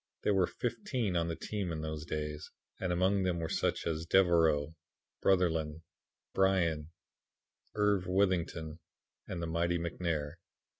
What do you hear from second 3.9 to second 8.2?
as Devereaux, Brotherlin, Bryan, Irv.